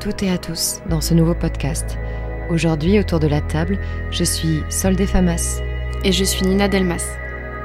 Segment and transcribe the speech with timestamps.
[0.00, 1.98] Toutes et à tous dans ce nouveau podcast.
[2.48, 3.78] Aujourd'hui, autour de la table,
[4.10, 5.60] je suis Solde Famas.
[6.04, 7.04] Et je suis Nina Delmas.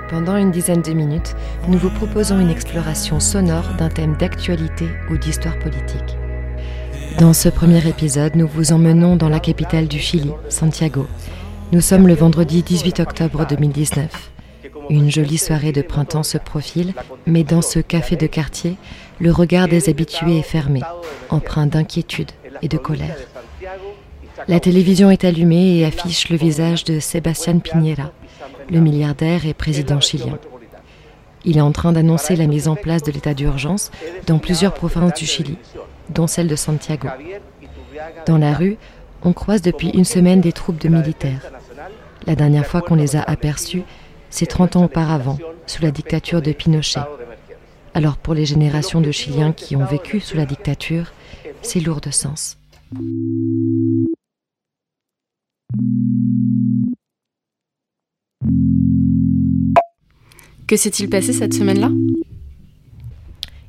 [0.09, 1.33] Pendant une dizaine de minutes,
[1.69, 6.18] nous vous proposons une exploration sonore d'un thème d'actualité ou d'histoire politique.
[7.19, 11.07] Dans ce premier épisode, nous vous emmenons dans la capitale du Chili, Santiago.
[11.71, 14.35] Nous sommes le vendredi 18 octobre 2019.
[14.89, 16.94] Une jolie soirée de printemps se profile,
[17.25, 18.78] mais dans ce café de quartier,
[19.20, 20.82] le regard des habitués est fermé,
[21.30, 23.18] empreint d'inquiétude et de colère.
[24.48, 28.11] La télévision est allumée et affiche le visage de Sébastien Piñera,
[28.70, 30.38] le milliardaire et président chilien.
[31.46, 33.92] Il est en train d'annoncer la mise en place de l'état d'urgence
[34.28, 35.58] dans plusieurs provinces du Chili,
[36.09, 37.08] dont celle de Santiago.
[38.25, 38.77] Dans la rue,
[39.23, 41.52] on croise depuis une semaine des troupes de militaires.
[42.27, 43.83] La dernière fois qu'on les a aperçus,
[44.36, 47.00] c'est 30 ans auparavant, sous la dictature de Pinochet.
[47.94, 51.14] Alors pour les générations de Chiliens qui ont vécu sous la dictature,
[51.61, 52.58] c'est lourd de sens.
[60.67, 61.92] Que s'est-il passé cette semaine-là?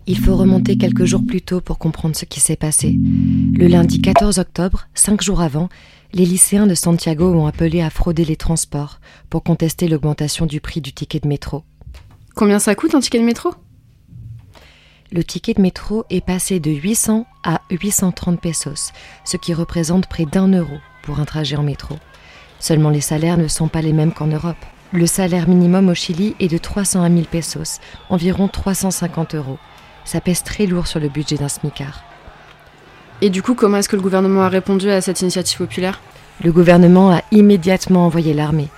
[0.08, 2.98] Il faut remonter quelques jours plus tôt pour comprendre ce qui s'est passé.
[3.55, 5.69] Le lundi 14 octobre, cinq jours avant,
[6.12, 10.80] les lycéens de Santiago ont appelé à frauder les transports pour contester l'augmentation du prix
[10.80, 11.64] du ticket de métro.
[12.34, 13.54] Combien ça coûte un ticket de métro?
[15.12, 18.92] Le ticket de métro est passé de 800 à 830 pesos,
[19.24, 21.96] ce qui représente près d'un euro pour un trajet en métro.
[22.58, 24.56] Seulement les salaires ne sont pas les mêmes qu'en Europe.
[24.92, 29.58] Le salaire minimum au Chili est de 300 à 1000 pesos, environ 350 euros.
[30.04, 32.04] Ça pèse très lourd sur le budget d'un smicard.
[33.22, 36.00] Et du coup, comment est-ce que le gouvernement a répondu à cette initiative populaire?
[36.45, 38.68] Le gouvernement a immédiatement envoyé l'armée.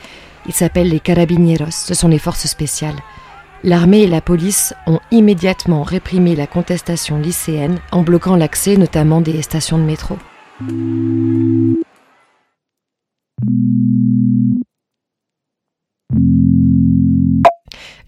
[0.47, 2.95] Ils s'appellent les carabineros, ce sont les forces spéciales.
[3.65, 9.43] L'armée et la police ont immédiatement réprimé la contestation lycéenne en bloquant l'accès notamment des
[9.43, 10.17] stations de métro.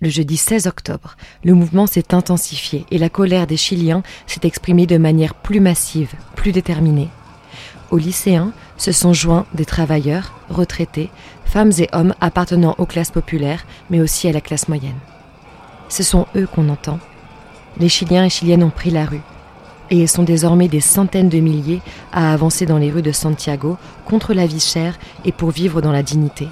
[0.03, 4.87] Le jeudi 16 octobre, le mouvement s'est intensifié et la colère des Chiliens s'est exprimée
[4.87, 7.11] de manière plus massive, plus déterminée.
[7.91, 11.11] Aux lycéens se sont joints des travailleurs, retraités,
[11.45, 14.99] femmes et hommes appartenant aux classes populaires, mais aussi à la classe moyenne.
[15.91, 16.99] Ce sont eux qu'on entend.
[17.79, 19.21] Les Chiliens et Chiliennes ont pris la rue,
[19.91, 24.33] et sont désormais des centaines de milliers à avancer dans les rues de Santiago contre
[24.33, 26.49] la vie chère et pour vivre dans la dignité.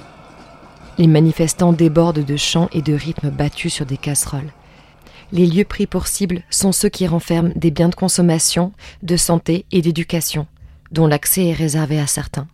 [0.99, 4.51] Les manifestants débordent de chants et de rythmes battus sur des casseroles.
[5.31, 9.65] Les lieux pris pour cible sont ceux qui renferment des biens de consommation, de santé
[9.71, 10.45] et d'éducation,
[10.91, 12.49] dont l'accès est réservé à certains.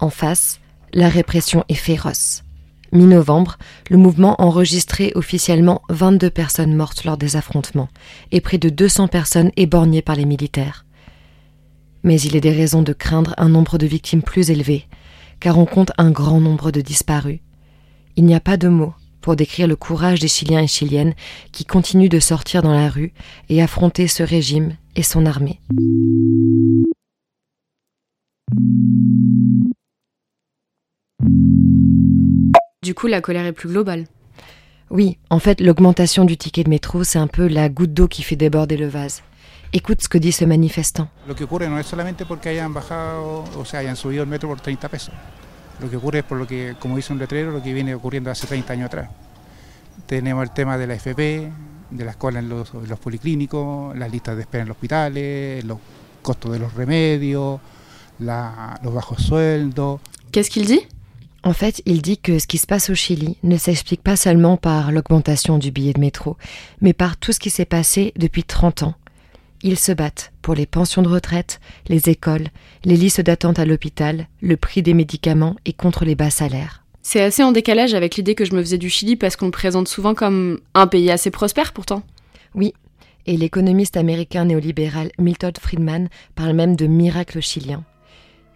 [0.00, 0.58] En face,
[0.92, 2.42] la répression est féroce.
[2.90, 3.56] Mi-novembre,
[3.88, 7.88] le mouvement enregistrait officiellement 22 personnes mortes lors des affrontements
[8.32, 10.86] et près de 200 personnes éborgnées par les militaires.
[12.02, 14.88] Mais il est des raisons de craindre un nombre de victimes plus élevé,
[15.40, 17.40] car on compte un grand nombre de disparus.
[18.16, 21.14] Il n'y a pas de mots pour décrire le courage des Chiliens et Chiliennes
[21.52, 23.12] qui continuent de sortir dans la rue
[23.48, 25.60] et affronter ce régime et son armée.
[32.82, 34.06] Du coup, la colère est plus globale.
[34.90, 38.22] Oui, en fait, l'augmentation du ticket de métro, c'est un peu la goutte d'eau qui
[38.22, 39.22] fait déborder le vase.
[39.72, 41.08] Écoute ce que dit ce manifestant.
[41.26, 44.48] Lo que ocurre no es solamente porque hayan bajado, o sea, hayan subido el metro
[44.48, 45.14] por 30 pesos.
[45.80, 48.30] Lo que ocurre es por lo que, como dice un letrero, lo que viene ocurriendo
[48.30, 49.10] hace 30 años atrás.
[50.06, 51.52] Tenemos el tema de la FP,
[51.90, 55.78] de las colas en los, los policlínicos, las listas de espera en los hospitales, los
[56.22, 57.60] costos de los remedios,
[58.18, 60.00] la, los bajos sueldos.
[60.32, 60.86] Qu'est-ce qu'il dit?
[61.44, 64.56] En fait, il dit que ce qui se passe au Chili ne s'explique pas seulement
[64.56, 66.36] par l'augmentation du billet de métro,
[66.80, 68.94] mais par tout ce qui s'est passé depuis 30 ans.
[69.62, 72.48] Ils se battent pour les pensions de retraite, les écoles,
[72.84, 76.84] les listes d'attente à l'hôpital, le prix des médicaments et contre les bas salaires.
[77.02, 79.50] C'est assez en décalage avec l'idée que je me faisais du Chili parce qu'on le
[79.50, 82.02] présente souvent comme un pays assez prospère pourtant.
[82.54, 82.74] Oui,
[83.26, 87.84] et l'économiste américain néolibéral Milton Friedman parle même de miracle chilien.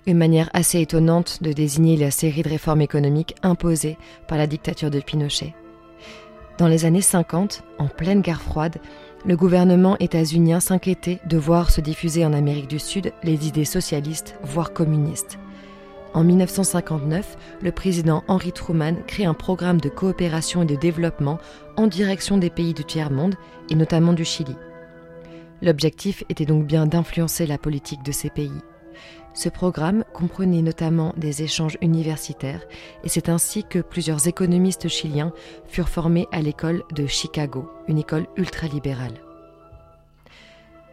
[0.06, 3.96] Une manière assez étonnante de désigner la série de réformes économiques imposées
[4.28, 5.54] par la dictature de Pinochet.
[6.58, 8.78] Dans les années 50, en pleine guerre froide,
[9.24, 14.36] le gouvernement états-unien s'inquiétait de voir se diffuser en Amérique du Sud les idées socialistes,
[14.42, 15.38] voire communistes.
[16.14, 21.38] En 1959, le président Henry Truman crée un programme de coopération et de développement
[21.76, 23.36] en direction des pays du tiers-monde,
[23.70, 24.56] et notamment du Chili.
[25.62, 28.60] L'objectif était donc bien d'influencer la politique de ces pays.
[29.34, 32.62] Ce programme comprenait notamment des échanges universitaires
[33.02, 35.32] et c'est ainsi que plusieurs économistes chiliens
[35.66, 39.14] furent formés à l'école de Chicago, une école ultralibérale.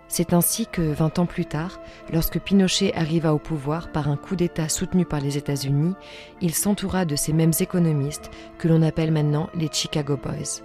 [0.07, 1.79] C'est ainsi que, 20 ans plus tard,
[2.11, 5.93] lorsque Pinochet arriva au pouvoir par un coup d'État soutenu par les États-Unis,
[6.41, 10.63] il s'entoura de ces mêmes économistes que l'on appelle maintenant les Chicago Boys.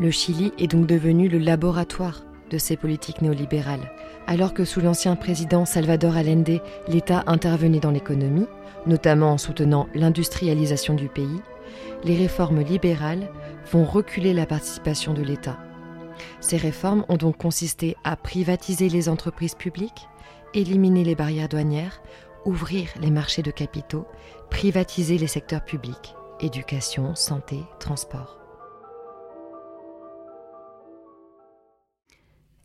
[0.00, 3.90] Le Chili est donc devenu le laboratoire de ces politiques néolibérales.
[4.26, 8.46] Alors que sous l'ancien président Salvador Allende, l'État intervenait dans l'économie,
[8.86, 11.40] notamment en soutenant l'industrialisation du pays,
[12.04, 13.28] les réformes libérales
[13.70, 15.58] vont reculer la participation de l'État
[16.40, 20.08] ces réformes ont donc consisté à privatiser les entreprises publiques,
[20.54, 22.02] éliminer les barrières douanières,
[22.44, 24.06] ouvrir les marchés de capitaux,
[24.50, 28.38] privatiser les secteurs publics, éducation, santé, transport.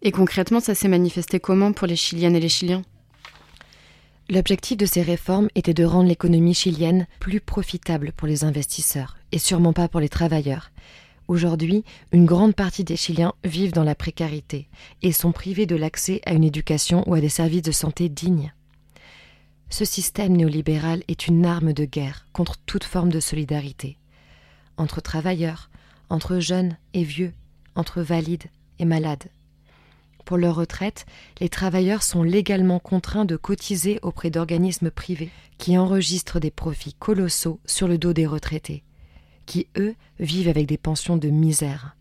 [0.01, 2.83] Et concrètement, ça s'est manifesté comment pour les Chiliennes et les Chiliens?
[4.30, 9.39] L'objectif de ces réformes était de rendre l'économie chilienne plus profitable pour les investisseurs, et
[9.39, 10.71] sûrement pas pour les travailleurs,
[11.31, 14.68] Aujourd'hui, une grande partie des Chiliens vivent dans la précarité
[15.01, 18.53] et sont privés de l'accès à une éducation ou à des services de santé dignes.
[19.69, 23.98] Ce système néolibéral est une arme de guerre contre toute forme de solidarité.
[24.75, 25.69] Entre travailleurs,
[26.09, 27.31] entre jeunes et vieux,
[27.75, 28.50] entre valides
[28.80, 29.30] et malades.
[30.31, 31.05] Pour leur retraite,
[31.41, 37.59] les travailleurs sont légalement contraints de cotiser auprès d'organismes privés qui enregistrent des profits colossaux
[37.65, 38.85] sur le dos des retraités
[39.45, 41.97] qui, eux, vivent avec des pensions de misère.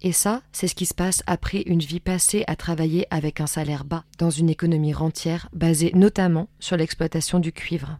[0.00, 3.48] Et ça, c'est ce qui se passe après une vie passée à travailler avec un
[3.48, 7.98] salaire bas, dans une économie rentière basée notamment sur l'exploitation du cuivre.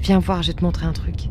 [0.00, 1.30] Viens voir, je vais te montrer un truc.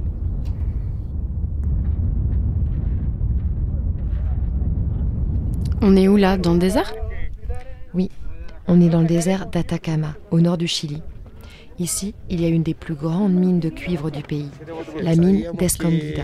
[5.83, 6.37] On est où là?
[6.37, 6.91] Dans le désert?
[7.93, 8.09] Oui,
[8.67, 11.01] on est dans le désert d'Atacama, au nord du Chili.
[11.79, 14.49] Ici, il y a une des plus grandes mines de cuivre du pays,
[15.01, 16.23] la mine d'Escondida.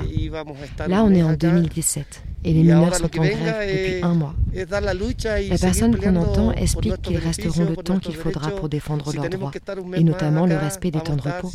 [0.88, 4.36] Là, on est en 2017 et les mineurs sont en grève depuis un mois.
[4.54, 9.52] La personne qu'on entend explique qu'ils resteront le temps qu'il faudra pour défendre leurs droits,
[9.96, 11.52] et notamment le respect des temps de repos.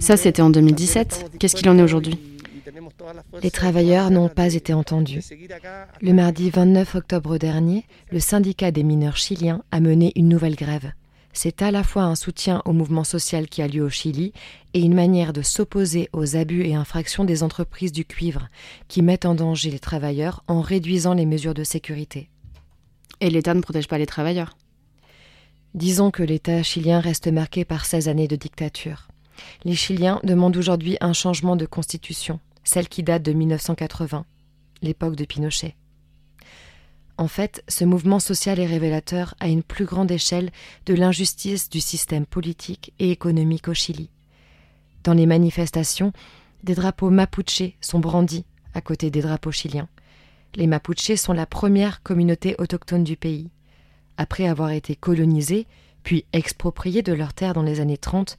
[0.00, 1.36] Ça, c'était en 2017.
[1.38, 2.18] Qu'est-ce qu'il en est aujourd'hui?
[3.42, 5.20] Les travailleurs n'ont pas été entendus.
[6.00, 10.92] Le mardi 29 octobre dernier, le syndicat des mineurs chiliens a mené une nouvelle grève
[11.34, 14.32] c'est à la fois un soutien au mouvement social qui a lieu au Chili
[14.72, 18.48] et une manière de s'opposer aux abus et infractions des entreprises du cuivre
[18.88, 22.30] qui mettent en danger les travailleurs en réduisant les mesures de sécurité.
[23.20, 24.56] Et l'État ne protège pas les travailleurs
[25.74, 29.08] Disons que l'État chilien reste marqué par 16 années de dictature.
[29.64, 34.24] Les Chiliens demandent aujourd'hui un changement de constitution, celle qui date de 1980,
[34.82, 35.76] l'époque de Pinochet.
[37.16, 40.50] En fait, ce mouvement social est révélateur à une plus grande échelle
[40.86, 44.10] de l'injustice du système politique et économique au Chili.
[45.04, 46.12] Dans les manifestations,
[46.64, 48.44] des drapeaux mapuches sont brandis
[48.74, 49.88] à côté des drapeaux chiliens.
[50.56, 53.50] Les Mapuches sont la première communauté autochtone du pays.
[54.16, 55.66] Après avoir été colonisés,
[56.02, 58.38] puis expropriés de leurs terres dans les années 30,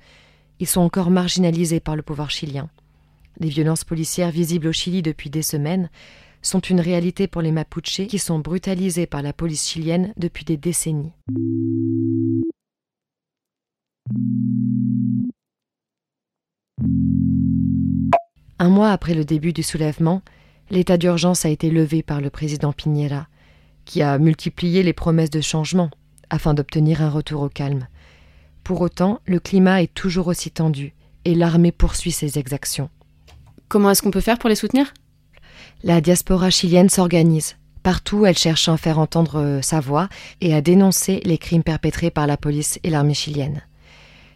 [0.59, 2.69] ils sont encore marginalisés par le pouvoir chilien.
[3.39, 5.89] Les violences policières visibles au Chili depuis des semaines
[6.41, 10.57] sont une réalité pour les Mapuches qui sont brutalisés par la police chilienne depuis des
[10.57, 11.11] décennies.
[18.59, 20.21] Un mois après le début du soulèvement,
[20.69, 23.27] l'état d'urgence a été levé par le président Piñera,
[23.85, 25.89] qui a multiplié les promesses de changement
[26.29, 27.87] afin d'obtenir un retour au calme.
[28.63, 30.93] Pour autant, le climat est toujours aussi tendu
[31.25, 32.89] et l'armée poursuit ses exactions.
[33.67, 34.93] Comment est-ce qu'on peut faire pour les soutenir?
[35.83, 37.55] La diaspora chilienne s'organise.
[37.83, 40.09] Partout, elle cherche à faire entendre euh, sa voix
[40.41, 43.61] et à dénoncer les crimes perpétrés par la police et l'armée chilienne.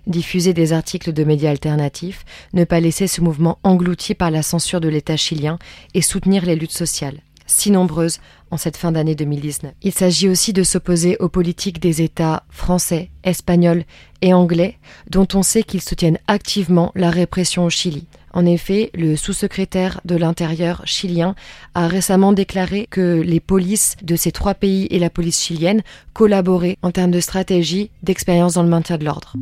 [0.07, 4.81] Diffuser des articles de médias alternatifs, ne pas laisser ce mouvement englouti par la censure
[4.81, 5.59] de l'État chilien
[5.93, 8.20] et soutenir les luttes sociales, si nombreuses
[8.51, 9.74] en cette fin d'année 2019.
[9.82, 13.84] Il s'agit aussi de s'opposer aux politiques des États français, espagnols
[14.22, 14.77] et anglais,
[15.10, 18.08] dont on sait qu'ils soutiennent activement la répression au Chili.
[18.32, 21.36] En effet, le sous-secrétaire de l'Intérieur chilien
[21.74, 25.82] a récemment déclaré que les polices de ces trois pays et la police chilienne
[26.13, 29.34] collaboraient en termes de stratégie, d'expérience dans le maintien de l'ordre.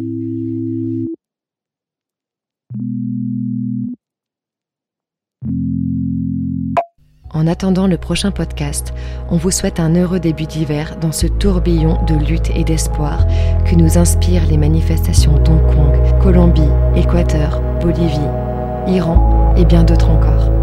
[7.38, 8.96] En attendant le prochain podcast,
[9.30, 13.28] on vous souhaite un heureux début d'hiver dans ce tourbillon de lutte et d'espoir
[13.64, 16.64] que nous inspirent les manifestations d'Hong Kong, Colombie,
[16.96, 18.18] Équateur, Bolivie,
[18.88, 20.57] Iran et bien d'autres encore.